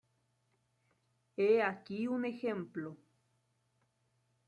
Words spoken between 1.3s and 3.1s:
He aquí un ejemplo.